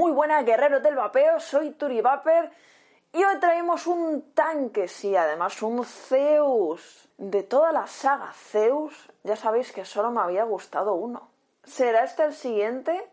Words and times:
Muy 0.00 0.12
buenas 0.12 0.46
guerreros 0.46 0.82
del 0.82 0.96
vapeo, 0.96 1.38
soy 1.40 1.72
Turi 1.72 2.00
Vapor 2.00 2.50
y 3.12 3.22
hoy 3.22 3.38
traemos 3.38 3.86
un 3.86 4.32
tanque, 4.32 4.88
sí, 4.88 5.14
además 5.14 5.62
un 5.62 5.84
Zeus. 5.84 7.06
De 7.18 7.42
toda 7.42 7.70
la 7.70 7.86
saga 7.86 8.32
Zeus, 8.32 9.12
ya 9.24 9.36
sabéis 9.36 9.72
que 9.72 9.84
solo 9.84 10.10
me 10.10 10.22
había 10.22 10.44
gustado 10.44 10.94
uno. 10.94 11.28
¿Será 11.64 12.02
este 12.02 12.24
el 12.24 12.32
siguiente? 12.32 13.10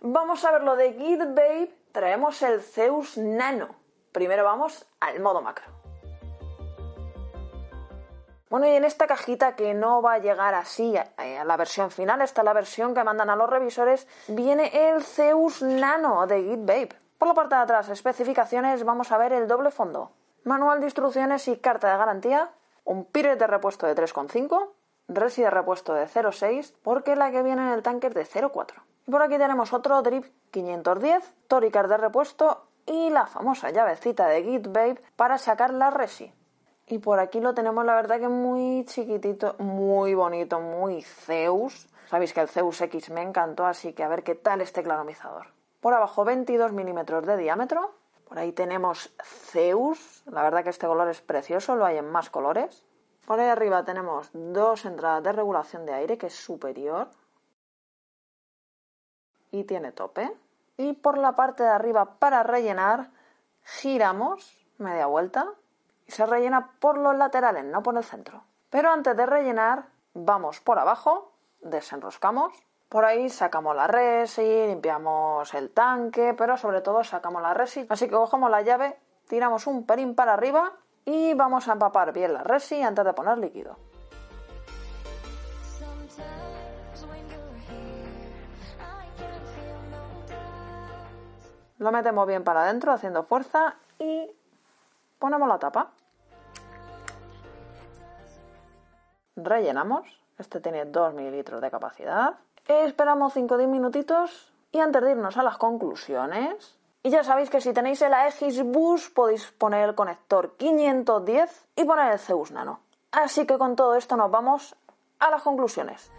Vamos 0.00 0.44
a 0.44 0.50
ver 0.50 0.64
lo 0.64 0.74
de 0.74 0.94
Git 0.94 1.20
Babe, 1.20 1.72
traemos 1.92 2.42
el 2.42 2.60
Zeus 2.60 3.16
Nano. 3.16 3.76
Primero 4.10 4.42
vamos 4.42 4.84
al 4.98 5.20
modo 5.20 5.40
macro. 5.42 5.75
Bueno, 8.56 8.72
y 8.72 8.76
en 8.76 8.86
esta 8.86 9.06
cajita 9.06 9.54
que 9.54 9.74
no 9.74 10.00
va 10.00 10.14
a 10.14 10.18
llegar 10.18 10.54
así 10.54 10.94
a 10.96 11.44
la 11.44 11.58
versión 11.58 11.90
final, 11.90 12.22
esta 12.22 12.40
es 12.40 12.44
la 12.46 12.54
versión 12.54 12.94
que 12.94 13.04
mandan 13.04 13.28
a 13.28 13.36
los 13.36 13.50
revisores, 13.50 14.08
viene 14.28 14.70
el 14.88 15.04
Zeus 15.04 15.60
Nano 15.60 16.26
de 16.26 16.42
GitBabe. 16.42 16.88
Por 17.18 17.28
la 17.28 17.34
parte 17.34 17.54
de 17.54 17.60
atrás, 17.60 17.90
especificaciones, 17.90 18.82
vamos 18.82 19.12
a 19.12 19.18
ver 19.18 19.34
el 19.34 19.46
doble 19.46 19.70
fondo, 19.70 20.12
manual 20.44 20.80
de 20.80 20.86
instrucciones 20.86 21.46
y 21.48 21.58
carta 21.58 21.92
de 21.92 21.98
garantía, 21.98 22.50
un 22.84 23.04
Pirate 23.04 23.36
de 23.36 23.46
repuesto 23.46 23.86
de 23.86 23.94
3,5, 23.94 24.70
Resi 25.08 25.42
de 25.42 25.50
repuesto 25.50 25.92
de 25.92 26.06
0,6, 26.06 26.72
porque 26.82 27.14
la 27.14 27.30
que 27.30 27.42
viene 27.42 27.60
en 27.60 27.74
el 27.74 27.82
tanque 27.82 28.06
es 28.06 28.14
de 28.14 28.24
0,4. 28.24 28.72
Y 29.06 29.10
por 29.10 29.20
aquí 29.20 29.36
tenemos 29.36 29.74
otro 29.74 30.00
Drip 30.00 30.24
510, 30.50 31.34
Toricar 31.46 31.88
de 31.88 31.98
repuesto 31.98 32.68
y 32.86 33.10
la 33.10 33.26
famosa 33.26 33.68
llavecita 33.68 34.28
de 34.28 34.44
GitBabe 34.44 35.02
para 35.14 35.36
sacar 35.36 35.74
la 35.74 35.90
Resi. 35.90 36.32
Y 36.88 36.98
por 36.98 37.18
aquí 37.18 37.40
lo 37.40 37.52
tenemos, 37.52 37.84
la 37.84 37.96
verdad 37.96 38.20
que 38.20 38.28
muy 38.28 38.84
chiquitito, 38.84 39.56
muy 39.58 40.14
bonito, 40.14 40.60
muy 40.60 41.02
Zeus. 41.02 41.88
Sabéis 42.08 42.32
que 42.32 42.40
el 42.40 42.48
Zeus 42.48 42.80
X 42.80 43.10
me 43.10 43.22
encantó, 43.22 43.66
así 43.66 43.92
que 43.92 44.04
a 44.04 44.08
ver 44.08 44.22
qué 44.22 44.36
tal 44.36 44.60
este 44.60 44.84
claromizador. 44.84 45.48
Por 45.80 45.94
abajo 45.94 46.24
22 46.24 46.72
milímetros 46.72 47.26
de 47.26 47.36
diámetro. 47.36 47.92
Por 48.28 48.38
ahí 48.38 48.52
tenemos 48.52 49.12
Zeus. 49.24 50.22
La 50.26 50.42
verdad 50.42 50.62
que 50.62 50.70
este 50.70 50.86
color 50.86 51.08
es 51.08 51.20
precioso, 51.20 51.74
lo 51.74 51.84
hay 51.84 51.96
en 51.96 52.08
más 52.08 52.30
colores. 52.30 52.84
Por 53.26 53.40
ahí 53.40 53.48
arriba 53.48 53.84
tenemos 53.84 54.30
dos 54.32 54.84
entradas 54.84 55.24
de 55.24 55.32
regulación 55.32 55.86
de 55.86 55.94
aire, 55.94 56.18
que 56.18 56.28
es 56.28 56.34
superior. 56.34 57.08
Y 59.50 59.64
tiene 59.64 59.90
tope. 59.90 60.32
Y 60.76 60.92
por 60.92 61.18
la 61.18 61.34
parte 61.34 61.64
de 61.64 61.70
arriba, 61.70 62.18
para 62.20 62.44
rellenar, 62.44 63.10
giramos 63.62 64.64
media 64.78 65.06
vuelta 65.06 65.52
y 66.06 66.12
se 66.12 66.26
rellena 66.26 66.72
por 66.78 66.98
los 66.98 67.16
laterales, 67.16 67.64
no 67.64 67.82
por 67.82 67.96
el 67.96 68.04
centro. 68.04 68.44
Pero 68.70 68.90
antes 68.90 69.16
de 69.16 69.26
rellenar, 69.26 69.86
vamos 70.14 70.60
por 70.60 70.78
abajo, 70.78 71.32
desenroscamos, 71.60 72.52
por 72.88 73.04
ahí 73.04 73.28
sacamos 73.28 73.74
la 73.74 73.86
resi, 73.88 74.66
limpiamos 74.66 75.52
el 75.54 75.70
tanque, 75.70 76.34
pero 76.38 76.56
sobre 76.56 76.80
todo 76.80 77.02
sacamos 77.02 77.42
la 77.42 77.54
resi. 77.54 77.86
Así 77.88 78.06
que 78.06 78.14
cogemos 78.14 78.50
la 78.50 78.62
llave, 78.62 78.98
tiramos 79.28 79.66
un 79.66 79.84
perín 79.84 80.14
para 80.14 80.34
arriba 80.34 80.72
y 81.04 81.34
vamos 81.34 81.68
a 81.68 81.72
empapar 81.72 82.12
bien 82.12 82.32
la 82.32 82.44
resi 82.44 82.82
antes 82.82 83.04
de 83.04 83.12
poner 83.12 83.38
líquido. 83.38 83.76
Lo 91.78 91.92
metemos 91.92 92.26
bien 92.26 92.42
para 92.42 92.62
adentro 92.62 92.92
haciendo 92.92 93.24
fuerza 93.24 93.76
y 93.98 94.35
ponemos 95.18 95.48
la 95.48 95.58
tapa. 95.58 95.92
Rellenamos. 99.36 100.06
Este 100.38 100.60
tiene 100.60 100.84
2 100.84 101.14
mililitros 101.14 101.60
de 101.60 101.70
capacidad. 101.70 102.34
Esperamos 102.66 103.32
5 103.32 103.54
o 103.54 103.58
10 103.58 103.70
minutitos 103.70 104.52
y 104.72 104.80
antes 104.80 105.02
de 105.02 105.12
irnos 105.12 105.36
a 105.36 105.42
las 105.42 105.56
conclusiones. 105.56 106.78
Y 107.02 107.10
ya 107.10 107.22
sabéis 107.22 107.50
que 107.50 107.60
si 107.60 107.72
tenéis 107.72 108.02
el 108.02 108.12
Aegis 108.12 108.62
Bus 108.64 109.10
podéis 109.10 109.52
poner 109.52 109.88
el 109.88 109.94
conector 109.94 110.56
510 110.56 111.68
y 111.76 111.84
poner 111.84 112.12
el 112.12 112.18
Zeus 112.18 112.50
Nano. 112.50 112.80
Así 113.12 113.46
que 113.46 113.58
con 113.58 113.76
todo 113.76 113.94
esto 113.94 114.16
nos 114.16 114.30
vamos 114.30 114.74
a 115.20 115.30
las 115.30 115.42
conclusiones. 115.42 116.10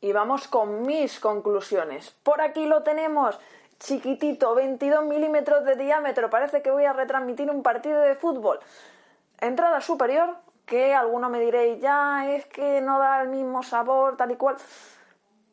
Y 0.00 0.12
vamos 0.12 0.48
con 0.48 0.82
mis 0.82 1.20
conclusiones. 1.20 2.10
Por 2.22 2.40
aquí 2.40 2.66
lo 2.66 2.82
tenemos 2.82 3.38
chiquitito, 3.84 4.54
22 4.54 5.04
milímetros 5.04 5.64
de 5.64 5.76
diámetro. 5.76 6.30
Parece 6.30 6.62
que 6.62 6.70
voy 6.70 6.86
a 6.86 6.94
retransmitir 6.94 7.50
un 7.50 7.62
partido 7.62 8.00
de 8.00 8.14
fútbol. 8.14 8.58
Entrada 9.40 9.80
superior, 9.82 10.36
que 10.64 10.94
alguno 10.94 11.28
me 11.28 11.38
diréis, 11.38 11.80
ya 11.80 12.32
es 12.32 12.46
que 12.46 12.80
no 12.80 12.98
da 12.98 13.20
el 13.20 13.28
mismo 13.28 13.62
sabor, 13.62 14.16
tal 14.16 14.30
y 14.30 14.36
cual. 14.36 14.56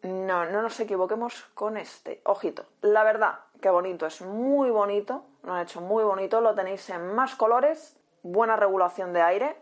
No, 0.04 0.46
no 0.46 0.62
nos 0.62 0.80
equivoquemos 0.80 1.44
con 1.54 1.76
este. 1.76 2.22
Ojito, 2.24 2.66
la 2.82 3.04
verdad, 3.04 3.40
que 3.62 3.70
bonito, 3.70 4.06
es 4.06 4.22
muy 4.22 4.70
bonito, 4.70 5.26
lo 5.44 5.54
han 5.54 5.64
hecho 5.64 5.82
muy 5.82 6.04
bonito, 6.04 6.40
lo 6.40 6.56
tenéis 6.56 6.90
en 6.90 7.14
más 7.14 7.36
colores, 7.36 7.98
buena 8.24 8.56
regulación 8.56 9.12
de 9.12 9.22
aire, 9.22 9.58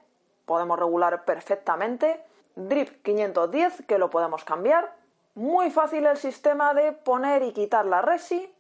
podemos 0.46 0.80
regular 0.80 1.26
perfectamente. 1.26 2.24
Drip 2.56 3.02
510, 3.04 3.86
que 3.88 3.98
lo 3.98 4.10
podemos 4.10 4.44
cambiar. 4.44 4.94
Muy 5.34 5.72
fácil 5.72 6.06
el 6.06 6.18
sistema 6.18 6.74
de 6.74 6.92
poner 6.92 7.42
y 7.42 7.54
quitar 7.54 7.86
la 7.86 8.02
resi. 8.02 8.54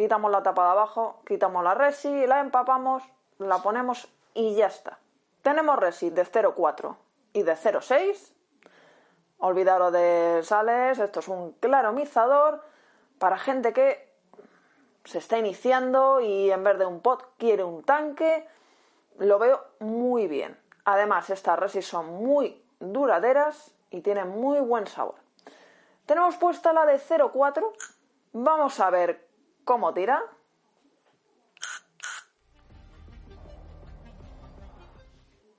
Quitamos 0.00 0.30
la 0.30 0.42
tapa 0.42 0.64
de 0.64 0.70
abajo, 0.70 1.20
quitamos 1.26 1.62
la 1.62 1.74
resi, 1.74 2.26
la 2.26 2.40
empapamos, 2.40 3.02
la 3.36 3.58
ponemos 3.58 4.08
y 4.32 4.54
ya 4.54 4.68
está. 4.68 4.98
Tenemos 5.42 5.78
resi 5.78 6.08
de 6.08 6.24
0,4 6.24 6.96
y 7.34 7.42
de 7.42 7.52
0,6. 7.52 8.32
Olvidaros 9.40 9.92
de 9.92 10.40
sales, 10.42 10.98
esto 10.98 11.20
es 11.20 11.28
un 11.28 11.52
claromizador 11.52 12.62
para 13.18 13.36
gente 13.36 13.74
que 13.74 14.10
se 15.04 15.18
está 15.18 15.36
iniciando 15.36 16.22
y 16.22 16.50
en 16.50 16.64
vez 16.64 16.78
de 16.78 16.86
un 16.86 17.00
pot 17.00 17.34
quiere 17.36 17.62
un 17.62 17.82
tanque. 17.82 18.48
Lo 19.18 19.38
veo 19.38 19.62
muy 19.80 20.28
bien. 20.28 20.58
Además, 20.86 21.28
estas 21.28 21.58
resis 21.58 21.86
son 21.86 22.06
muy 22.06 22.64
duraderas 22.78 23.74
y 23.90 24.00
tienen 24.00 24.30
muy 24.30 24.60
buen 24.60 24.86
sabor. 24.86 25.16
Tenemos 26.06 26.36
puesta 26.36 26.72
la 26.72 26.86
de 26.86 26.98
0,4. 26.98 27.70
Vamos 28.32 28.80
a 28.80 28.88
ver 28.88 29.28
cómo 29.70 29.94
tira. 29.94 30.20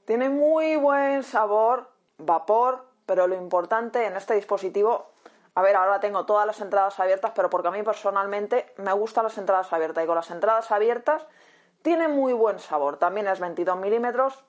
Tiene 0.03 0.27
muy 0.27 0.75
buen 0.75 1.23
sabor, 1.23 1.89
vapor, 2.17 2.89
pero 3.05 3.27
lo 3.27 3.35
importante 3.35 4.05
en 4.05 4.17
este 4.17 4.33
dispositivo, 4.33 5.13
a 5.55 5.61
ver, 5.61 5.77
ahora 5.77 6.01
tengo 6.01 6.25
todas 6.25 6.45
las 6.45 6.59
entradas 6.59 6.99
abiertas, 6.99 7.31
pero 7.33 7.49
porque 7.49 7.69
a 7.69 7.72
mí 7.72 7.83
personalmente 7.83 8.73
me 8.75 8.91
gustan 8.91 9.23
las 9.23 9.38
entradas 9.38 9.72
abiertas. 9.72 10.03
Y 10.03 10.07
con 10.07 10.17
las 10.17 10.29
entradas 10.29 10.69
abiertas 10.72 11.25
tiene 11.81 12.09
muy 12.09 12.34
buen 12.34 12.59
sabor. 12.59 12.97
También 12.97 13.29
es 13.29 13.40
22 13.40 13.78
milímetros, 13.78 14.43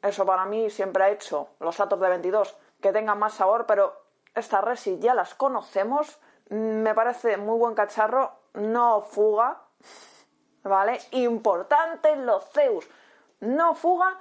eso 0.00 0.24
para 0.24 0.46
mí 0.46 0.70
siempre 0.70 1.04
ha 1.04 1.10
hecho 1.10 1.48
los 1.60 1.78
Atos 1.80 2.00
de 2.00 2.08
22 2.08 2.56
que 2.80 2.92
tengan 2.92 3.18
más 3.18 3.34
sabor, 3.34 3.66
pero 3.66 4.06
estas 4.34 4.64
Resi 4.64 4.98
ya 5.00 5.12
las 5.12 5.34
conocemos, 5.34 6.18
me 6.48 6.94
parece 6.94 7.36
muy 7.36 7.58
buen 7.58 7.74
cacharro, 7.74 8.40
no 8.54 9.02
fuga, 9.02 9.62
¿vale? 10.62 11.00
Importante 11.12 12.16
los 12.16 12.44
Zeus, 12.50 12.88
no 13.40 13.74
fuga 13.74 14.18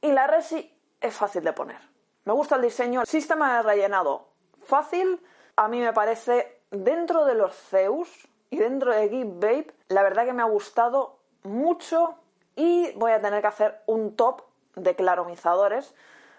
y 0.00 0.12
la 0.12 0.26
resi 0.26 0.70
es 1.00 1.14
fácil 1.14 1.44
de 1.44 1.52
poner. 1.52 1.80
Me 2.24 2.32
gusta 2.32 2.56
el 2.56 2.62
diseño, 2.62 3.00
el 3.02 3.06
sistema 3.06 3.56
de 3.56 3.62
rellenado 3.62 4.28
fácil, 4.64 5.20
a 5.56 5.68
mí 5.68 5.80
me 5.80 5.92
parece 5.92 6.60
dentro 6.70 7.24
de 7.24 7.34
los 7.34 7.54
Zeus 7.54 8.28
y 8.50 8.58
dentro 8.58 8.92
de 8.92 9.08
Git 9.08 9.38
Babe, 9.38 9.74
la 9.88 10.02
verdad 10.02 10.24
que 10.24 10.32
me 10.32 10.42
ha 10.42 10.46
gustado 10.46 11.18
mucho 11.42 12.16
y 12.56 12.92
voy 12.92 13.12
a 13.12 13.20
tener 13.20 13.40
que 13.40 13.46
hacer 13.46 13.82
un 13.86 14.16
top 14.16 14.42
de 14.74 14.94
claromizadores 14.94 15.94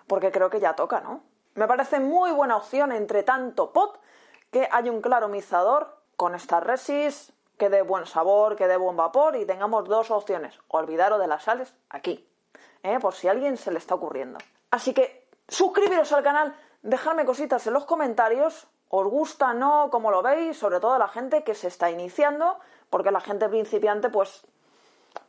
porque 0.07 0.31
creo 0.31 0.49
que 0.49 0.59
ya 0.59 0.75
toca, 0.75 1.01
¿no? 1.01 1.21
Me 1.55 1.67
parece 1.67 1.99
muy 1.99 2.31
buena 2.31 2.57
opción 2.57 2.91
entre 2.91 3.23
tanto 3.23 3.71
pot 3.71 3.99
que 4.51 4.67
hay 4.71 4.89
un 4.89 5.01
claromizador 5.01 5.97
con 6.15 6.35
estas 6.35 6.63
resis 6.63 7.33
que 7.57 7.69
dé 7.69 7.81
buen 7.81 8.05
sabor, 8.05 8.55
que 8.55 8.67
dé 8.67 8.77
buen 8.77 8.97
vapor 8.97 9.35
y 9.35 9.45
tengamos 9.45 9.85
dos 9.85 10.11
opciones. 10.11 10.59
Olvidaros 10.67 11.19
de 11.19 11.27
las 11.27 11.43
sales 11.43 11.73
aquí, 11.89 12.27
¿eh? 12.83 12.99
por 12.99 13.13
si 13.13 13.27
a 13.27 13.31
alguien 13.31 13.57
se 13.57 13.71
le 13.71 13.77
está 13.77 13.95
ocurriendo. 13.95 14.39
Así 14.71 14.93
que 14.93 15.27
suscribiros 15.47 16.11
al 16.11 16.23
canal, 16.23 16.55
dejadme 16.81 17.25
cositas 17.25 17.65
en 17.67 17.73
los 17.73 17.85
comentarios, 17.85 18.67
os 18.89 19.07
gusta, 19.07 19.53
no, 19.53 19.89
como 19.89 20.11
lo 20.11 20.21
veis, 20.21 20.57
sobre 20.57 20.79
todo 20.79 20.97
la 20.97 21.07
gente 21.07 21.43
que 21.43 21.55
se 21.55 21.67
está 21.67 21.89
iniciando, 21.89 22.59
porque 22.89 23.11
la 23.11 23.21
gente 23.21 23.49
principiante, 23.49 24.09
pues, 24.09 24.45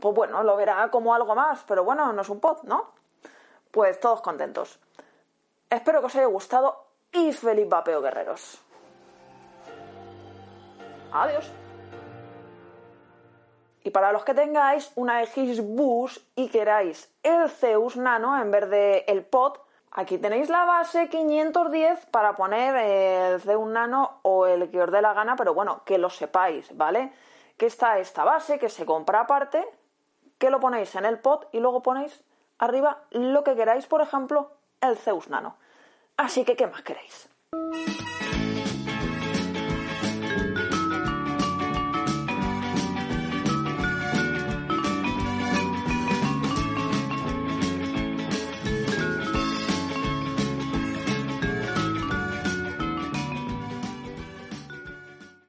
pues 0.01 0.15
bueno, 0.15 0.43
lo 0.43 0.57
verá 0.57 0.91
como 0.91 1.15
algo 1.15 1.35
más, 1.35 1.65
pero 1.67 1.85
bueno, 1.85 2.13
no 2.13 2.23
es 2.23 2.29
un 2.29 2.41
pod, 2.41 2.63
¿no? 2.65 2.91
Pues 3.71 3.99
todos 4.01 4.21
contentos. 4.21 4.79
Espero 5.71 6.01
que 6.01 6.07
os 6.07 6.17
haya 6.17 6.27
gustado 6.27 6.87
y 7.13 7.33
feliz 7.33 7.69
vapeo, 7.69 8.01
guerreros. 8.01 8.61
Adiós. 11.23 11.51
Y 13.85 13.91
para 13.91 14.13
los 14.13 14.25
que 14.25 14.35
tengáis 14.35 14.91
una 14.97 15.23
X 15.23 15.63
Boost 15.63 16.19
y 16.35 16.49
queráis 16.49 17.09
el 17.23 17.49
Zeus 17.49 17.97
Nano 17.97 18.41
en 18.41 18.51
vez 18.51 18.69
de 18.69 19.05
el 19.07 19.25
Pod, 19.25 19.59
aquí 19.93 20.19
tenéis 20.19 20.49
la 20.49 20.65
base 20.65 21.09
510 21.09 22.07
para 22.07 22.35
poner 22.35 22.75
el 22.75 23.41
Zeus 23.41 23.69
Nano 23.69 24.19
o 24.23 24.47
el 24.47 24.71
que 24.71 24.83
os 24.83 24.91
dé 24.91 25.01
la 25.01 25.15
gana, 25.15 25.37
pero 25.37 25.55
bueno, 25.55 25.83
que 25.85 25.99
lo 25.99 26.11
sepáis, 26.11 26.77
¿vale? 26.77 27.13
Que 27.57 27.67
está 27.67 27.99
esta 27.99 28.25
base 28.25 28.59
que 28.59 28.69
se 28.69 28.85
compra 28.85 29.21
aparte, 29.21 29.65
que 30.39 30.51
lo 30.51 30.59
ponéis 30.59 30.95
en 30.97 31.05
el 31.05 31.21
Pod 31.21 31.45
y 31.53 31.61
luego 31.61 31.81
ponéis 31.83 32.25
arriba 32.59 33.05
lo 33.11 33.45
que 33.45 33.55
queráis, 33.55 33.87
por 33.87 34.01
ejemplo, 34.01 34.51
el 34.81 34.97
Zeus 34.97 35.29
Nano. 35.29 35.57
Así 36.17 36.45
que, 36.45 36.57
¿qué 36.57 36.67
más 36.67 36.83
queréis? 36.83 37.29